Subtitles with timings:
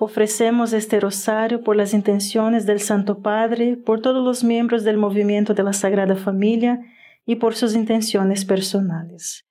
[0.00, 5.54] Ofrecemos este rosario por las intenciones del Santo Padre, por todos los miembros del movimiento
[5.54, 6.80] de la Sagrada Familia
[7.26, 9.44] y por sus intenciones personales.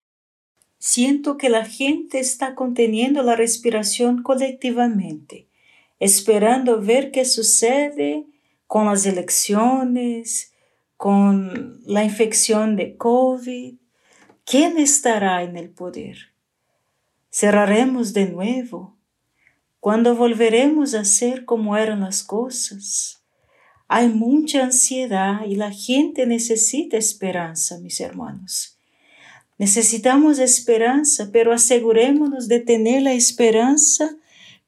[0.78, 5.48] Siento que la gente está conteniendo la respiración colectivamente,
[6.00, 8.26] esperando ver qué sucede
[8.68, 10.52] con las elecciones,
[10.98, 13.76] con la infección de COVID.
[14.46, 16.18] ¿Quién estará en el poder?
[17.32, 18.98] ¿Cerraremos de nuevo?
[19.84, 23.22] ¿Cuándo volveremos a ser como eran las cosas?
[23.90, 28.78] Hay mucha ansiedad y la gente necesita esperanza, mis hermanos.
[29.58, 34.16] Necesitamos esperanza, pero asegurémonos de tener la esperanza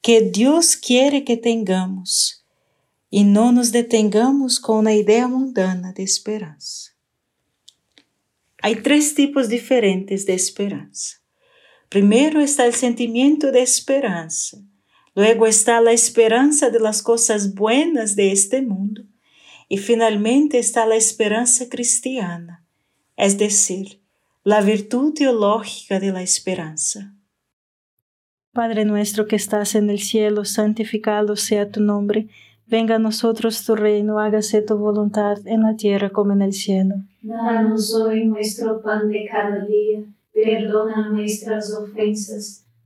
[0.01, 2.43] que Dios quiere que tengamos
[3.09, 6.91] y no nos detengamos con una idea mundana de esperanza.
[8.61, 11.21] Hay tres tipos diferentes de esperanza.
[11.87, 14.64] Primero está el sentimiento de esperanza
[15.15, 19.03] Luego está la esperanza de las cosas buenas de este mundo.
[19.69, 22.63] Y finalmente está la esperanza cristiana,
[23.15, 24.01] es decir,
[24.43, 27.15] la virtud teológica de la esperanza.
[28.51, 32.27] Padre nuestro que estás en el cielo, santificado sea tu nombre.
[32.67, 36.95] Venga a nosotros tu reino, hágase tu voluntad en la tierra como en el cielo.
[37.21, 42.64] Danos hoy nuestro pan de cada día, perdona nuestras ofensas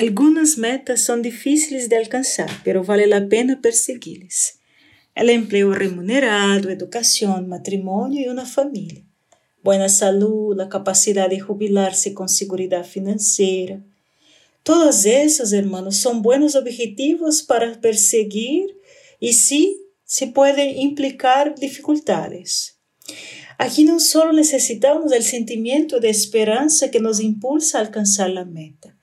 [0.00, 4.58] Algunas metas son difíciles de alcanzar, pero vale la pena perseguirlas.
[5.14, 9.04] El empleo remunerado, educación, matrimonio y una familia.
[9.62, 13.84] Buena salud, la capacidad de jubilarse con seguridad financiera.
[14.62, 18.78] Todos esos, hermanos, son buenos objetivos para perseguir
[19.18, 22.78] y sí se pueden implicar dificultades.
[23.58, 28.96] Aquí no solo necesitamos el sentimiento de esperanza que nos impulsa a alcanzar la meta,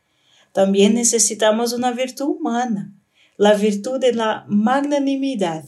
[0.57, 2.91] también necesitamos una virtud humana,
[3.37, 5.63] la virtud de la magnanimidad,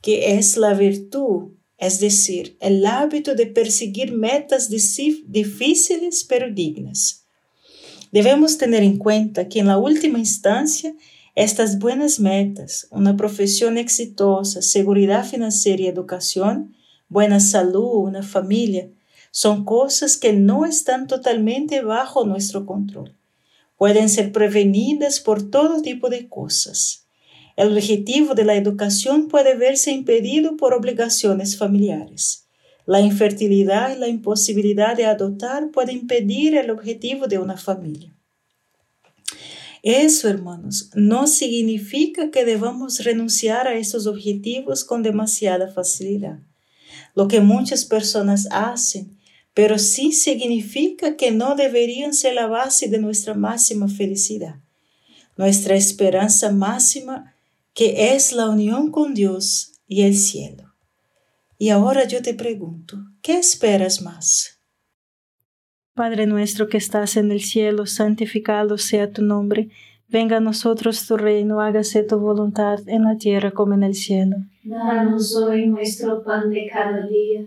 [0.00, 7.26] que es la virtud, es decir, el hábito de perseguir metas difíciles pero dignas.
[8.10, 10.94] Debemos tener en cuenta que en la última instancia,
[11.34, 16.74] estas buenas metas, una profesión exitosa, seguridad financiera y educación,
[17.10, 18.88] buena salud, una familia,
[19.30, 23.14] son cosas que no están totalmente bajo nuestro control.
[23.82, 27.08] Pueden ser prevenidas por todo tipo de cosas.
[27.56, 32.46] El objetivo de la educación puede verse impedido por obligaciones familiares.
[32.86, 38.14] La infertilidad y la imposibilidad de adoptar pueden impedir el objetivo de una familia.
[39.82, 46.38] Eso, hermanos, no significa que debamos renunciar a esos objetivos con demasiada facilidad,
[47.16, 49.18] lo que muchas personas hacen,
[49.54, 54.56] pero sí significa que no deberían ser la base de nuestra máxima felicidad.
[55.36, 57.34] Nuestra esperanza máxima
[57.74, 60.74] que es la unión con Dios y el cielo.
[61.58, 64.60] Y ahora yo te pregunto, ¿qué esperas más?
[65.94, 69.68] Padre nuestro que estás en el cielo, santificado sea tu nombre,
[70.08, 74.36] venga a nosotros tu reino, hágase tu voluntad en la tierra como en el cielo.
[74.64, 77.46] Danos hoy nuestro pan de cada día,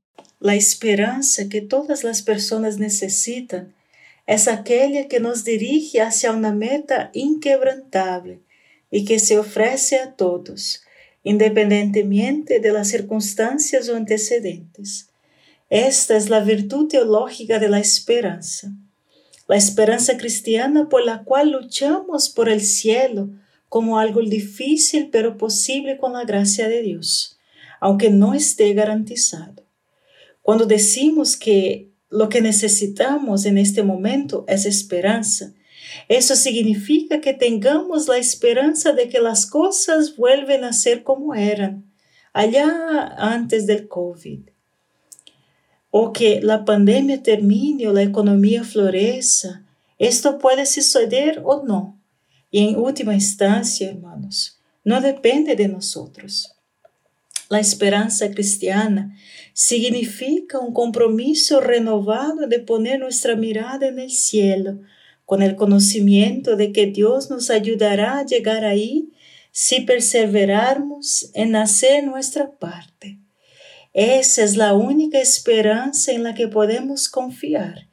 [0.41, 3.75] La esperanza que todas las personas necesitan
[4.25, 8.39] es aquella que nos dirige hacia una meta inquebrantable
[8.89, 10.81] y que se ofrece a todos,
[11.23, 15.09] independientemente de las circunstancias o antecedentes.
[15.69, 18.73] Esta es la virtud teológica de la esperanza,
[19.47, 23.29] la esperanza cristiana por la cual luchamos por el cielo
[23.69, 27.37] como algo difícil pero posible con la gracia de Dios,
[27.79, 29.60] aunque no esté garantizado.
[30.41, 35.53] Cuando decimos que lo que necesitamos en este momento es esperanza,
[36.07, 41.91] eso significa que tengamos la esperanza de que las cosas vuelven a ser como eran
[42.33, 44.49] allá antes del COVID.
[45.89, 49.65] O que la pandemia termine o la economía florezca.
[49.99, 51.99] Esto puede suceder o no.
[52.49, 56.55] Y en última instancia, hermanos, no depende de nosotros.
[57.51, 59.13] La esperanza cristiana
[59.51, 64.79] significa un compromiso renovado de poner nuestra mirada en el cielo,
[65.25, 69.11] con el conocimiento de que Dios nos ayudará a llegar ahí
[69.51, 73.17] si perseveramos en hacer nuestra parte.
[73.91, 77.89] Esa es la única esperanza en la que podemos confiar,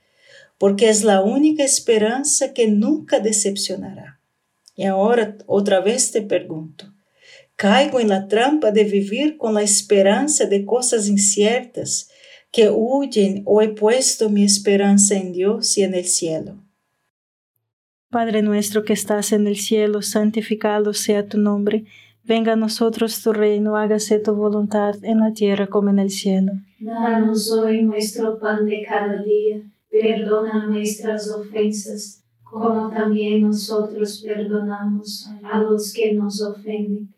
[0.56, 4.20] porque es la única esperanza que nunca decepcionará.
[4.76, 6.92] Y ahora otra vez te pregunto,
[7.58, 12.08] Caigo en la trampa de vivir con la esperanza de cosas inciertas
[12.52, 16.62] que huyen o he puesto mi esperanza en Dios y en el cielo.
[18.10, 21.84] Padre nuestro que estás en el cielo, santificado sea tu nombre.
[22.22, 26.52] Venga a nosotros tu reino, hágase tu voluntad en la tierra como en el cielo.
[26.78, 35.58] Danos hoy nuestro pan de cada día, perdona nuestras ofensas, como también nosotros perdonamos a
[35.58, 37.17] los que nos ofenden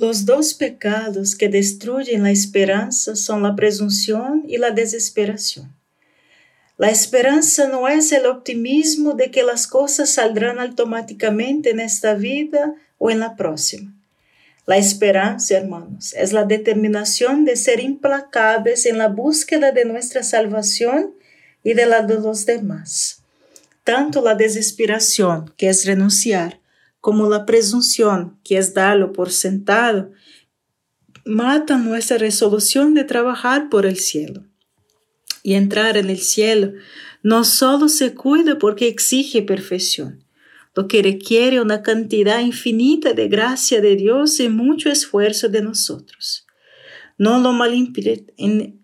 [0.00, 5.76] Los dos pecados que destruyen la esperanza son la presunción y la desesperación.
[6.78, 12.76] La esperanza no es el optimismo de que las cosas saldrán automáticamente en esta vida
[12.96, 13.94] o en la próxima.
[14.64, 21.12] La esperanza, hermanos, es la determinación de ser implacables en la búsqueda de nuestra salvación
[21.62, 23.22] y de la de los demás.
[23.84, 26.59] Tanto la desesperación, que es renunciar,
[27.00, 30.12] como la presunción, que es darlo por sentado,
[31.24, 34.44] mata nuestra resolución de trabajar por el cielo.
[35.42, 36.72] Y entrar en el cielo
[37.22, 40.24] no solo se cuida porque exige perfección,
[40.74, 46.46] lo que requiere una cantidad infinita de gracia de Dios y mucho esfuerzo de nosotros.
[47.18, 48.34] No lo malinterpretes,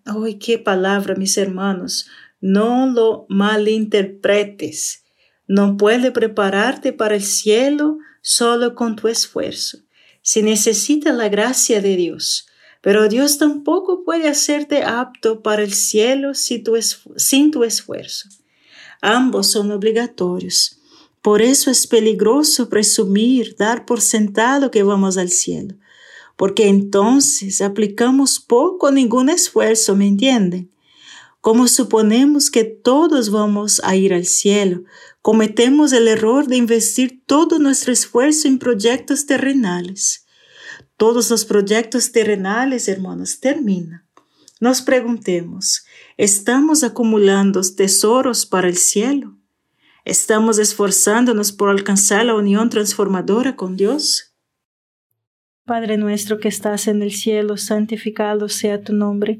[0.05, 2.07] ¡ay, qué palabra, mis hermanos!
[2.39, 5.06] No lo malinterpretes.
[5.47, 9.79] No puede prepararte para el cielo solo con tu esfuerzo.
[10.21, 12.47] Se necesita la gracia de Dios,
[12.81, 16.63] pero Dios tampoco puede hacerte apto para el cielo sin
[17.51, 18.29] tu esfuerzo.
[19.01, 20.81] Ambos son obligatorios.
[21.21, 25.75] Por eso es peligroso presumir, dar por sentado que vamos al cielo,
[26.35, 30.71] porque entonces aplicamos poco o ningún esfuerzo, ¿me entienden?
[31.47, 34.83] Como suponemos que todos vamos a ir al cielo,
[35.21, 40.27] cometemos el error de investir todo nuestro esfuerzo en proyectos terrenales.
[40.97, 44.05] Todos los proyectos terrenales, hermanos, terminan.
[44.59, 45.85] Nos preguntemos,
[46.17, 49.37] ¿estamos acumulando tesoros para el cielo?
[50.03, 54.35] ¿Estamos esforzándonos por alcanzar la unión transformadora con Dios?
[55.63, 59.39] Padre nuestro que estás en el cielo, santificado sea tu nombre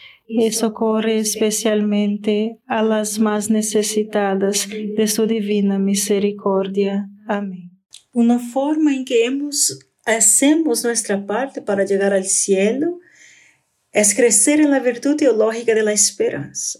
[0.39, 7.09] y socorre especialmente a las más necesitadas de su divina misericordia.
[7.27, 7.71] Amén.
[8.13, 12.99] Una forma en que hemos hacemos nuestra parte para llegar al cielo
[13.91, 16.79] es crecer en la virtud teológica de la esperanza.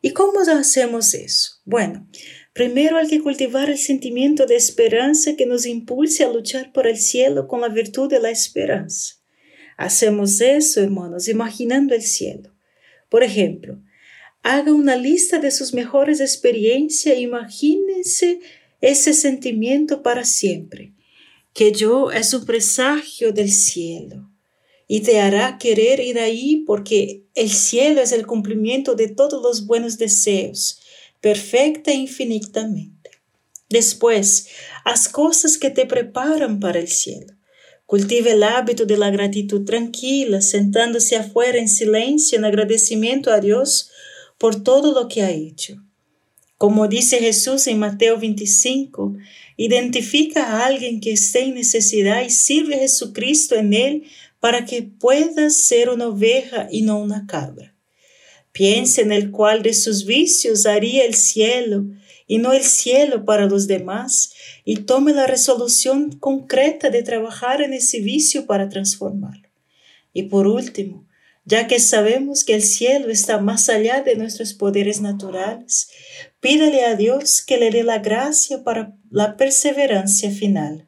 [0.00, 1.52] ¿Y cómo hacemos eso?
[1.64, 2.08] Bueno,
[2.52, 6.96] primero hay que cultivar el sentimiento de esperanza que nos impulse a luchar por el
[6.96, 9.14] cielo con la virtud de la esperanza.
[9.76, 12.57] Hacemos eso, hermanos, imaginando el cielo.
[13.08, 13.78] Por ejemplo,
[14.42, 18.40] haga una lista de sus mejores experiencias e imagínense
[18.80, 20.92] ese sentimiento para siempre
[21.58, 24.30] que yo es un presagio del cielo
[24.86, 29.66] y te hará querer ir ahí porque el cielo es el cumplimiento de todos los
[29.66, 30.78] buenos deseos,
[31.20, 33.10] perfecta e infinitamente.
[33.68, 34.48] Después,
[34.84, 37.34] haz cosas que te preparan para el cielo.
[37.88, 43.88] Cultive el hábito de la gratitud tranquila, sentándose afuera en silencio en agradecimiento a Dios
[44.36, 45.82] por todo lo que ha hecho.
[46.58, 49.16] Como dice Jesús en Mateo 25,
[49.56, 54.02] Identifica a alguien que esté en necesidad y sirve a Jesucristo en él
[54.38, 57.74] para que pueda ser una oveja y no una cabra.
[58.52, 61.86] Piense en el cual de sus vicios haría el cielo
[62.28, 64.32] y no el cielo para los demás
[64.64, 69.48] y tome la resolución concreta de trabajar en ese vicio para transformarlo.
[70.12, 71.08] Y por último,
[71.44, 75.88] ya que sabemos que el cielo está más allá de nuestros poderes naturales,
[76.40, 80.87] pídale a Dios que le dé la gracia para la perseverancia final.